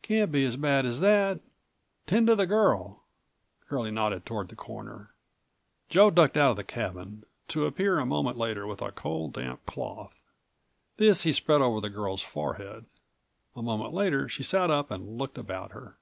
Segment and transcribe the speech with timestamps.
[0.00, 1.40] "Can't be as bad as that.
[2.06, 3.02] Tend to the girl,"
[3.68, 5.10] Curlie nodded toward the corner.
[5.90, 9.66] Joe ducked out of the cabin, to appear a moment later with a cold, damp
[9.66, 10.14] cloth.
[10.96, 12.86] This he spread over the girl's forehead.
[13.54, 15.98] A moment later she sat up and looked about her.